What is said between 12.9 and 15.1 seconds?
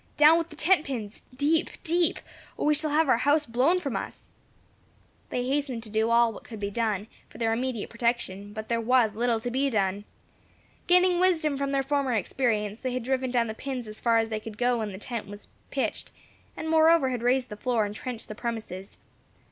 had driven down the pins as far as they could go when the